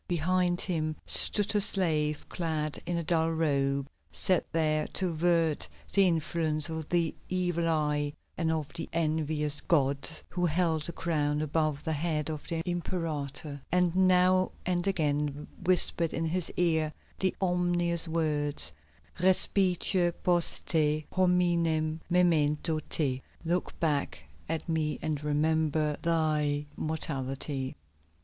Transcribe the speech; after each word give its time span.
Behind 0.07 0.59
him 0.61 0.95
stood 1.05 1.53
a 1.55 1.61
slave 1.61 2.27
clad 2.27 2.81
in 2.87 2.97
a 2.97 3.03
dull 3.03 3.29
robe, 3.29 3.87
set 4.11 4.51
there 4.51 4.87
to 4.93 5.09
avert 5.09 5.69
the 5.93 6.07
influence 6.07 6.69
of 6.71 6.89
the 6.89 7.13
evil 7.29 7.67
eye 7.69 8.13
and 8.35 8.51
of 8.51 8.67
the 8.73 8.89
envious 8.93 9.61
gods, 9.61 10.23
who 10.29 10.43
held 10.47 10.89
a 10.89 10.91
crown 10.91 11.39
above 11.39 11.83
the 11.83 11.93
head 11.93 12.31
of 12.31 12.47
the 12.47 12.63
Imperator, 12.65 13.61
and 13.71 13.95
now 13.95 14.51
and 14.65 14.87
again 14.87 15.47
whispered 15.63 16.13
in 16.15 16.25
his 16.25 16.51
ear 16.57 16.91
the 17.19 17.35
ominous 17.39 18.07
words, 18.07 18.71
Respice 19.19 19.95
post 20.23 20.65
te, 20.65 21.05
hominem 21.13 22.01
memento 22.09 22.79
te 22.89 23.21
("Look 23.45 23.79
back 23.79 24.23
at 24.49 24.67
me 24.67 24.97
and 25.03 25.23
remember 25.23 25.95
thy 26.01 26.65
mortality.") 26.75 27.75